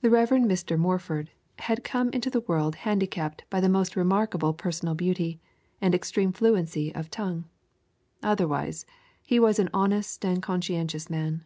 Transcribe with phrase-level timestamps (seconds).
[0.00, 0.28] The Rev.
[0.30, 0.78] Mr.
[0.78, 5.40] Morford had come into the world handicapped by the most remarkable personal beauty,
[5.80, 7.46] and extreme fluency of tongue.
[8.22, 8.86] Otherwise,
[9.20, 11.44] he was an honest and conscientious man.